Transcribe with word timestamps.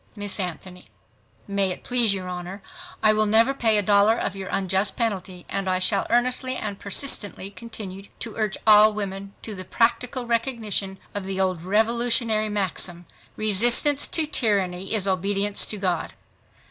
Miss 0.15 0.39
ANTHONY—May 0.39 1.69
it 1.69 1.83
please 1.83 2.11
your 2.11 2.27
Honor, 2.27 2.63
I 3.03 3.13
will 3.13 3.27
never 3.27 3.53
pay 3.53 3.77
a 3.77 3.83
dollar 3.83 4.17
of 4.17 4.35
your 4.35 4.49
unjust 4.49 4.97
penalty.... 4.97 5.45
And 5.47 5.69
I 5.69 5.77
shall 5.77 6.07
earnestly 6.09 6.55
and 6.55 6.79
persistently 6.79 7.51
continue 7.51 8.07
to 8.21 8.35
urge 8.35 8.57
all 8.65 8.95
women 8.95 9.35
to 9.43 9.53
the 9.53 9.63
practical 9.63 10.25
recognition 10.25 10.97
of 11.13 11.25
the 11.25 11.39
old 11.39 11.63
Revolutionary 11.63 12.49
maxim, 12.49 13.05
"Resistance 13.37 14.07
to 14.07 14.25
tyranny 14.25 14.95
is 14.95 15.07
obedience 15.07 15.67
to 15.67 15.77
God." 15.77 16.13